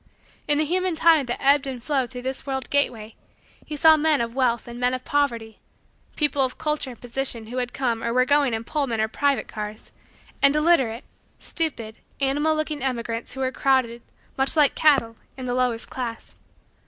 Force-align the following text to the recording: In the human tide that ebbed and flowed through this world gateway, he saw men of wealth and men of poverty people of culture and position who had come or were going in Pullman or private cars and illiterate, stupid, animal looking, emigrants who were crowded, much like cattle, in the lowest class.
In 0.47 0.57
the 0.57 0.65
human 0.65 0.95
tide 0.95 1.27
that 1.27 1.39
ebbed 1.45 1.67
and 1.67 1.83
flowed 1.83 2.09
through 2.09 2.23
this 2.23 2.43
world 2.47 2.71
gateway, 2.71 3.13
he 3.63 3.75
saw 3.75 3.97
men 3.97 4.19
of 4.19 4.33
wealth 4.33 4.67
and 4.67 4.79
men 4.79 4.95
of 4.95 5.05
poverty 5.05 5.59
people 6.15 6.41
of 6.43 6.57
culture 6.57 6.89
and 6.89 6.99
position 6.99 7.45
who 7.45 7.57
had 7.57 7.71
come 7.71 8.03
or 8.03 8.11
were 8.11 8.25
going 8.25 8.55
in 8.55 8.63
Pullman 8.63 8.99
or 8.99 9.07
private 9.07 9.47
cars 9.47 9.91
and 10.41 10.55
illiterate, 10.55 11.03
stupid, 11.39 11.99
animal 12.19 12.55
looking, 12.55 12.81
emigrants 12.81 13.35
who 13.35 13.41
were 13.41 13.51
crowded, 13.51 14.01
much 14.39 14.55
like 14.57 14.73
cattle, 14.73 15.17
in 15.37 15.45
the 15.45 15.53
lowest 15.53 15.87
class. 15.91 16.35